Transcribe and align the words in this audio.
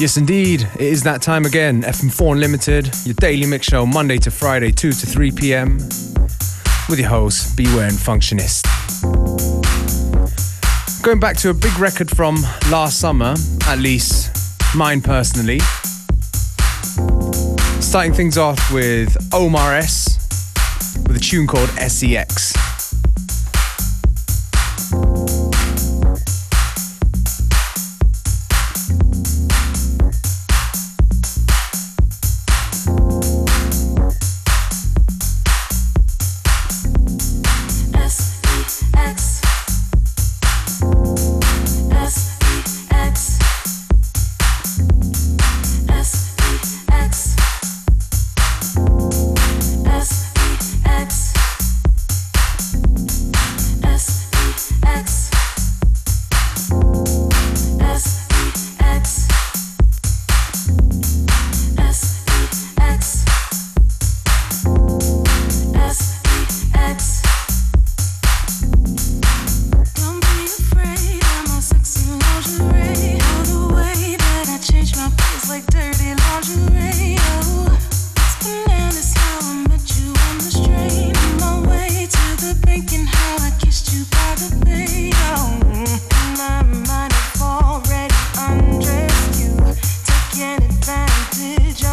Yes, 0.00 0.16
indeed. 0.16 0.62
It 0.74 0.80
is 0.80 1.04
that 1.04 1.22
time 1.22 1.44
again. 1.44 1.82
FM4 1.82 2.32
Unlimited, 2.32 2.90
your 3.04 3.14
daily 3.14 3.46
mix 3.46 3.66
show, 3.66 3.86
Monday 3.86 4.18
to 4.18 4.30
Friday, 4.32 4.72
2 4.72 4.90
to 4.90 5.06
3 5.06 5.30
p.m. 5.30 5.76
With 6.88 6.98
your 6.98 7.08
host, 7.08 7.56
Beware 7.56 7.86
and 7.86 7.96
Functionist. 7.96 8.64
Going 11.02 11.20
back 11.20 11.36
to 11.38 11.50
a 11.50 11.54
big 11.54 11.78
record 11.78 12.10
from 12.10 12.42
last 12.72 12.98
summer, 12.98 13.36
at 13.68 13.78
least 13.78 14.36
mine 14.74 15.00
personally. 15.00 15.60
Starting 17.80 18.12
things 18.12 18.36
off 18.36 18.72
with 18.72 19.16
Omar 19.32 19.74
S 19.74 20.18
with 21.06 21.16
a 21.16 21.20
tune 21.20 21.46
called 21.46 21.68
SEX. 21.70 22.63
message 91.38 91.83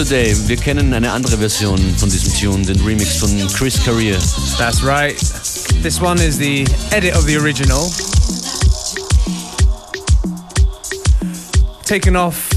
Today. 0.00 0.34
Wir 0.48 0.56
kennen 0.56 0.94
eine 0.94 1.12
andere 1.12 1.36
Version 1.36 1.78
von 1.98 2.08
diesem 2.08 2.32
Tune, 2.32 2.64
den 2.64 2.80
Remix 2.80 3.18
von 3.18 3.28
Chris 3.52 3.84
Career. 3.84 4.16
That's 4.56 4.82
right. 4.82 5.14
This 5.82 6.00
one 6.00 6.18
is 6.18 6.38
the 6.38 6.64
edit 6.90 7.14
of 7.14 7.26
the 7.26 7.36
original. 7.36 7.90
Taken 11.84 12.16
off 12.16 12.48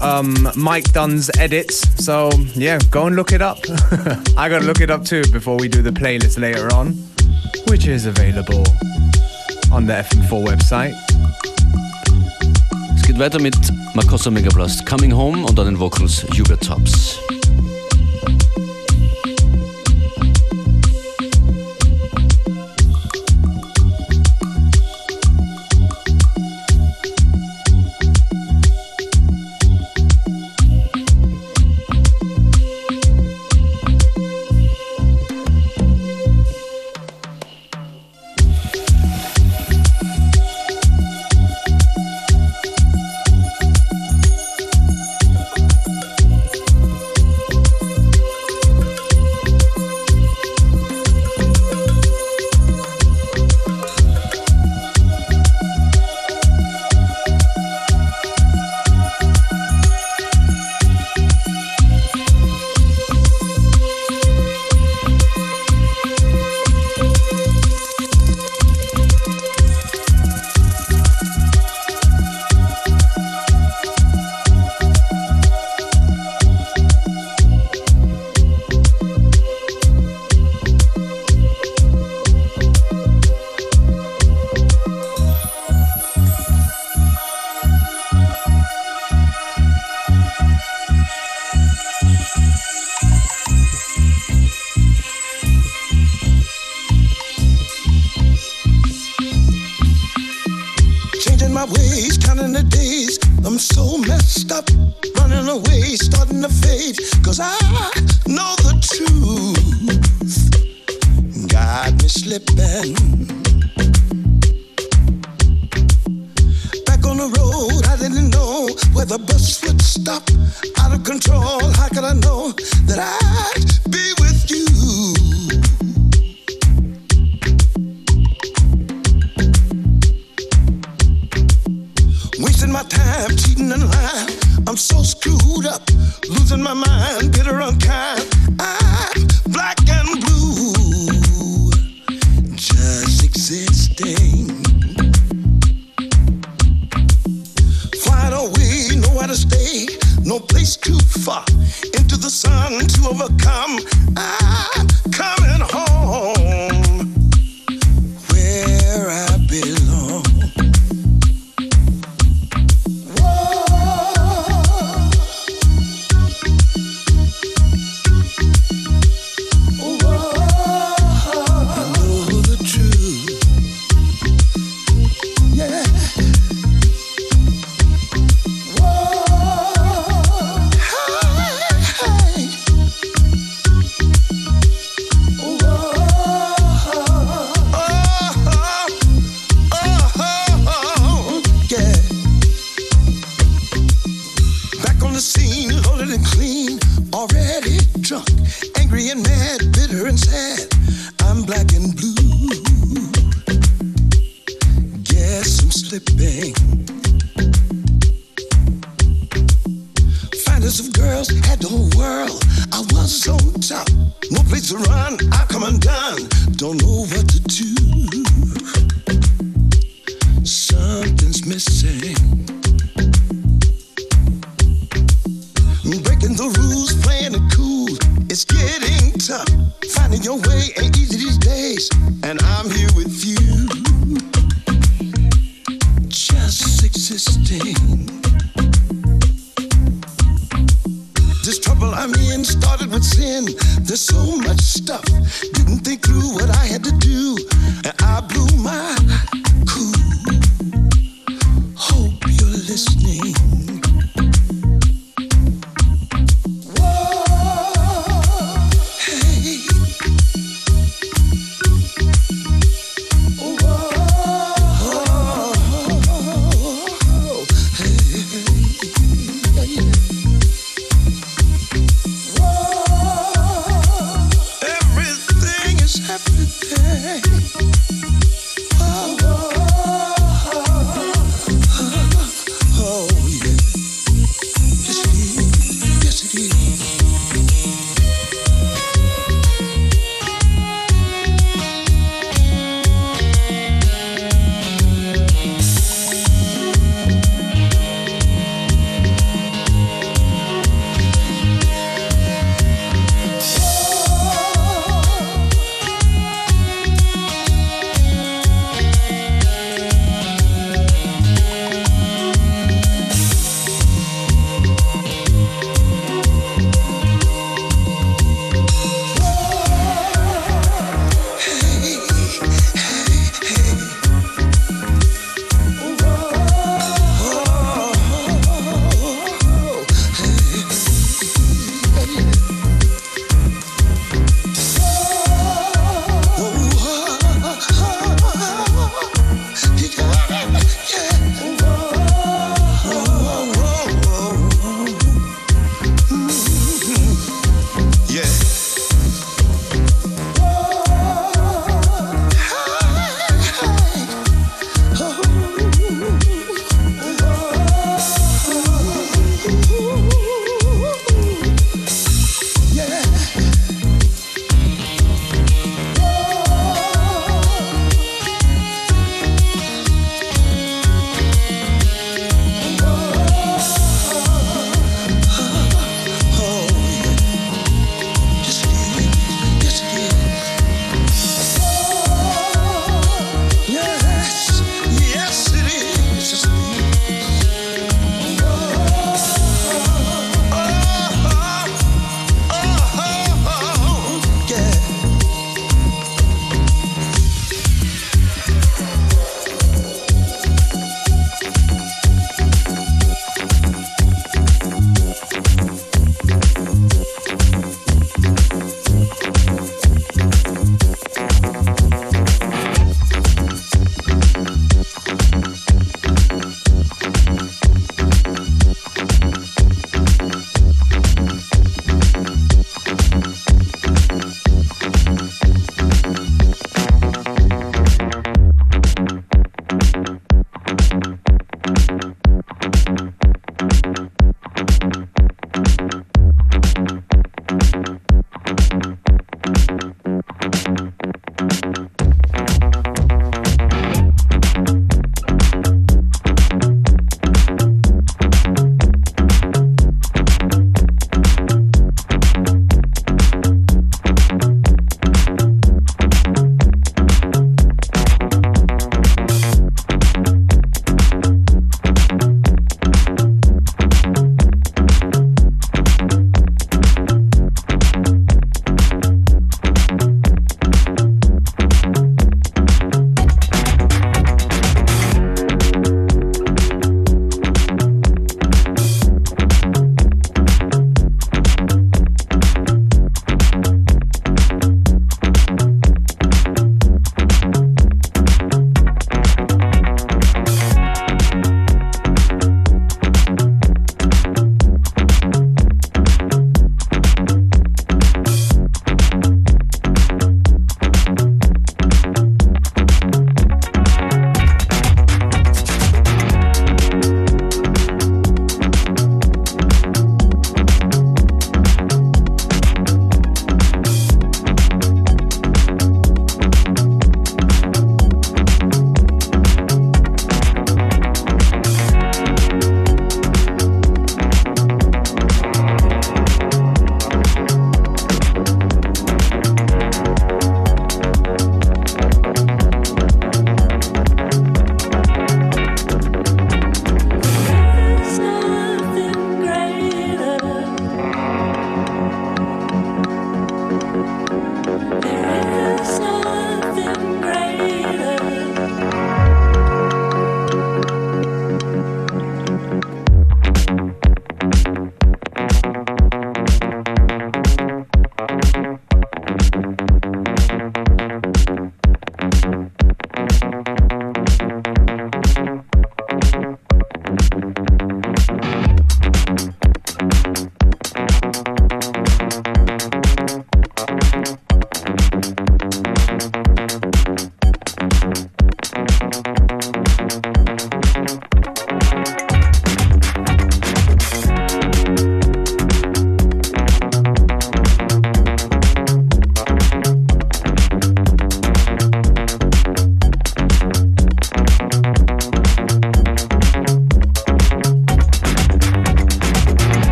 um, 0.00 0.48
Mike 0.54 0.92
Dunn's 0.92 1.28
edits. 1.40 1.82
So, 1.98 2.30
yeah, 2.54 2.78
go 2.92 3.06
and 3.06 3.16
look 3.16 3.32
it 3.32 3.42
up. 3.42 3.58
I 4.36 4.48
gotta 4.48 4.64
look 4.64 4.80
it 4.80 4.92
up 4.92 5.04
too 5.04 5.24
before 5.32 5.56
we 5.56 5.66
do 5.66 5.82
the 5.82 5.90
playlist 5.90 6.38
later 6.38 6.72
on, 6.72 6.92
which 7.66 7.88
is 7.88 8.06
available 8.06 8.62
on 9.72 9.86
the 9.86 9.94
FM4 9.94 10.46
website. 10.46 10.94
Es 12.94 13.02
geht 13.02 13.18
weiter 13.18 13.40
mit 13.40 13.56
Makossa 13.94 14.30
Megablast 14.30 14.86
Coming 14.86 15.12
Home 15.12 15.44
und 15.44 15.58
an 15.58 15.66
den 15.66 15.78
Vocals 15.78 16.24
Hubert 16.36 16.62
Tops. 16.62 17.18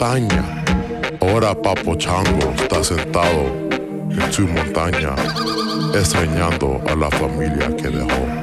Montaña. 0.00 0.64
Ahora 1.20 1.54
Papo 1.54 1.94
Chango 1.94 2.54
está 2.56 2.82
sentado 2.82 3.68
en 4.10 4.32
su 4.32 4.48
montaña, 4.48 5.14
extrañando 5.94 6.80
a 6.88 6.96
la 6.96 7.10
familia 7.10 7.68
que 7.76 7.88
dejó. 7.88 8.39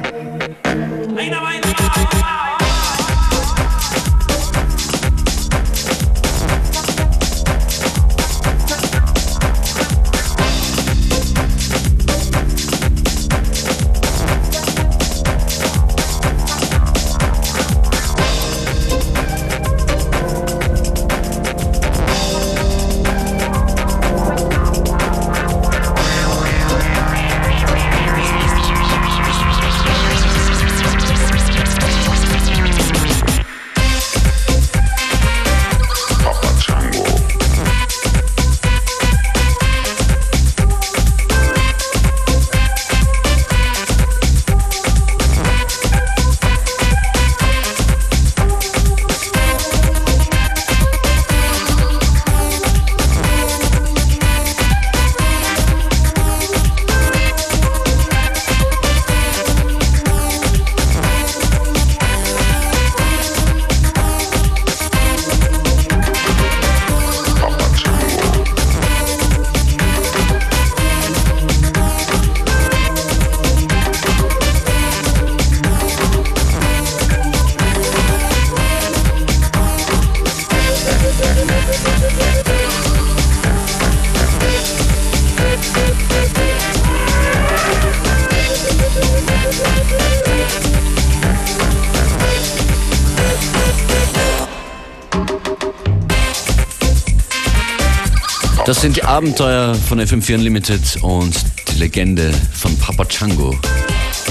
Sind 98.88 98.96
die 98.96 99.04
Abenteuer 99.04 99.74
von 99.74 100.00
FM4 100.00 100.36
Unlimited 100.36 100.80
und 101.02 101.34
die 101.68 101.78
Legende 101.78 102.32
von 102.54 102.74
Papa 102.78 103.04
Chango. 103.04 103.54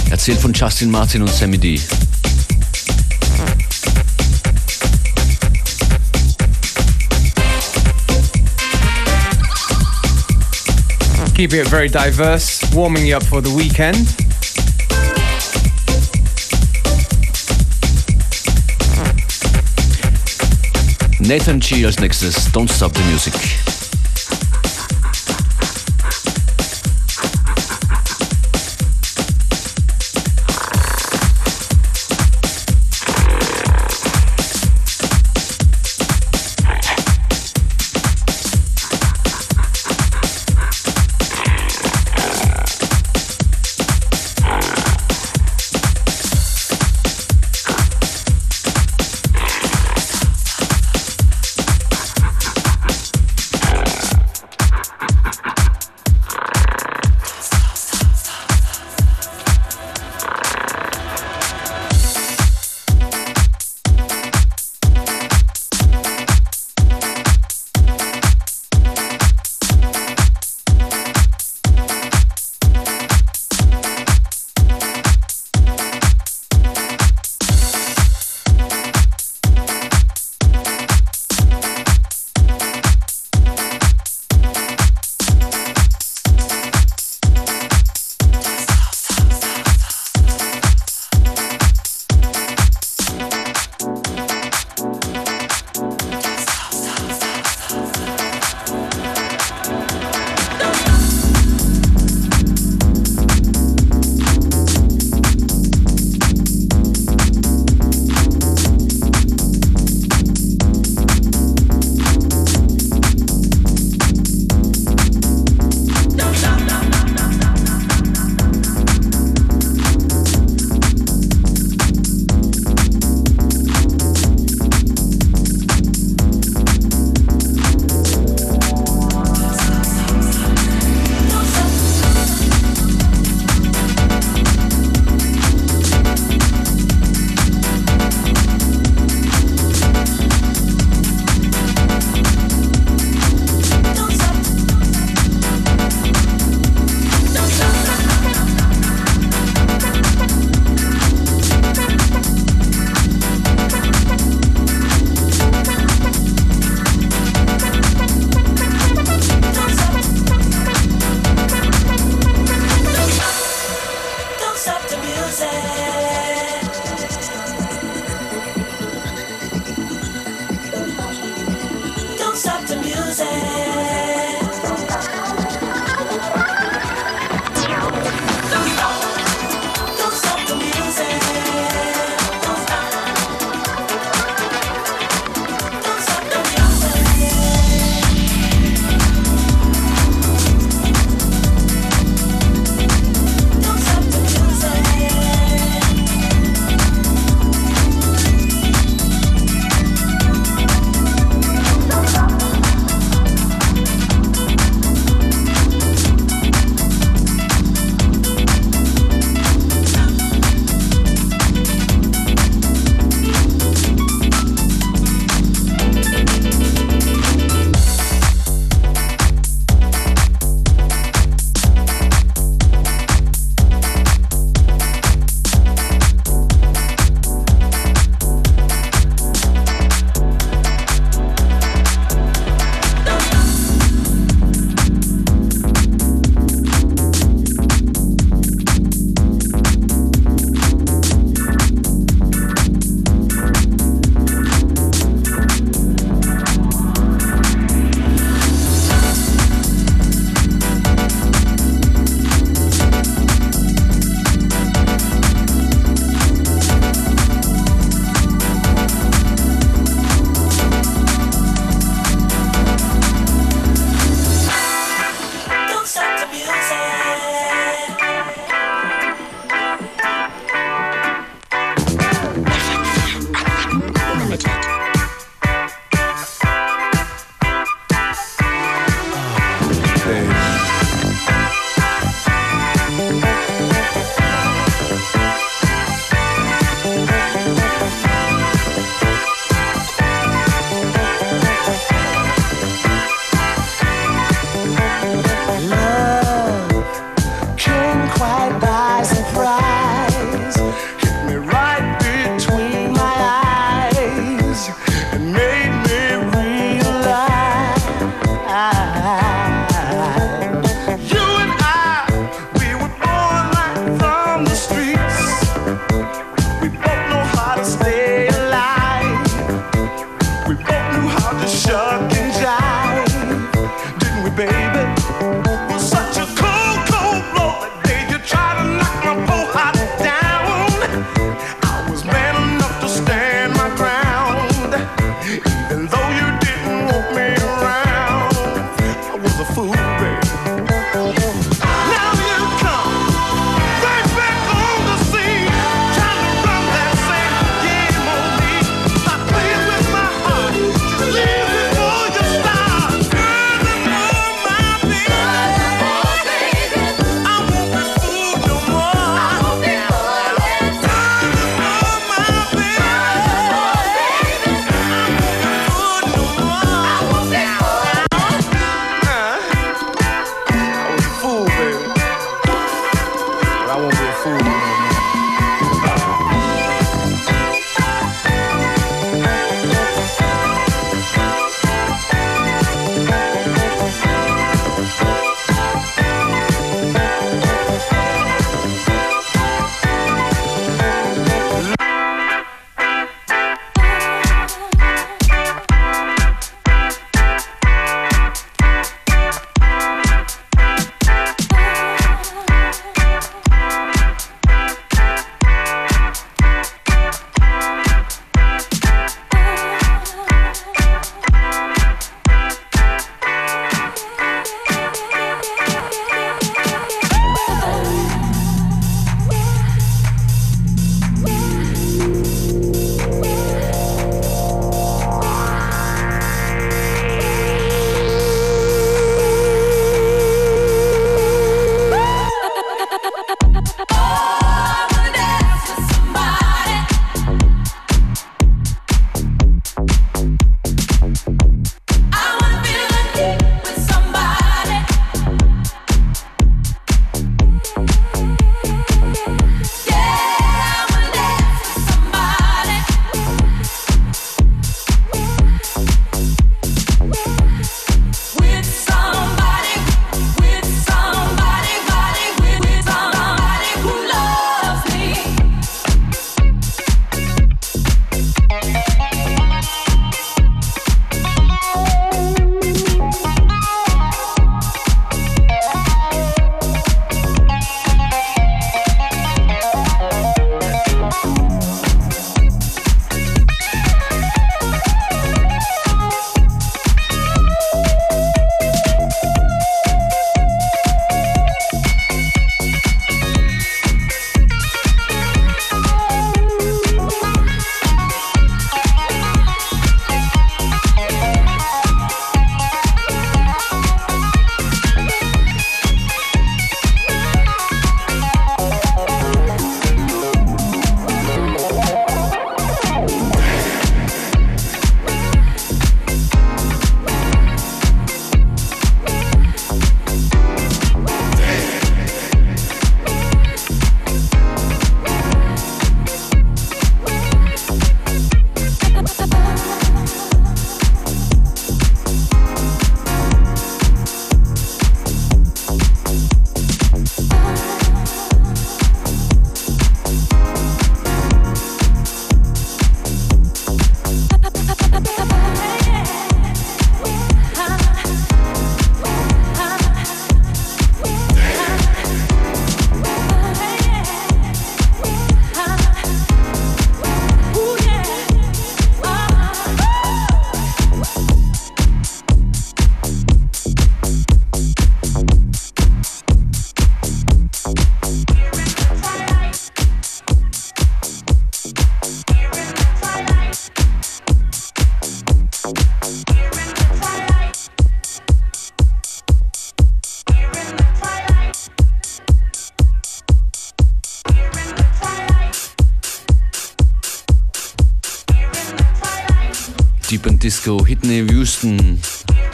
Erzählt 0.10 0.40
von 0.40 0.52
Justin 0.52 0.90
Martin 0.90 1.22
und 1.22 1.30
Sammy 1.30 1.60
D. 1.60 1.80
Keeping 11.36 11.60
it 11.60 11.68
very 11.68 11.88
diverse, 11.88 12.66
warming 12.74 13.06
you 13.06 13.16
up 13.16 13.24
for 13.26 13.44
the 13.44 13.52
weekend. 13.52 14.08
Nathan 21.20 21.60
G 21.60 21.86
als 21.86 22.00
nächstes, 22.00 22.52
Don't 22.52 22.72
Stop 22.74 22.98
the 22.98 23.04
Music. 23.12 23.34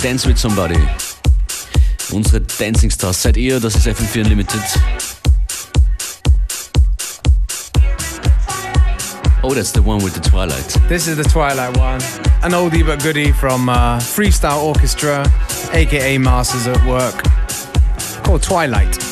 Dance 0.03 0.27
with 0.27 0.37
Somebody. 0.37 0.77
Unsere 2.11 2.41
Dancing 2.59 2.89
Stars 2.89 3.21
seid 3.21 3.37
ihr, 3.37 3.61
das 3.61 3.75
ist 3.75 3.87
FM4 3.87 4.23
Unlimited. 4.23 4.61
Oh, 9.41 9.53
that's 9.53 9.71
the 9.71 9.81
one 9.81 10.03
with 10.03 10.13
the 10.13 10.19
Twilight. 10.19 10.77
This 10.89 11.07
is 11.07 11.15
the 11.15 11.23
Twilight 11.23 11.77
one. 11.77 12.01
An 12.43 12.51
oldie 12.51 12.85
but 12.85 13.01
goodie 13.01 13.31
from 13.31 13.69
uh, 13.69 13.97
Freestyle 13.99 14.61
Orchestra, 14.61 15.25
aka 15.71 16.17
Masters 16.17 16.67
at 16.67 16.85
Work, 16.85 17.23
called 18.25 18.43
Twilight. 18.43 19.02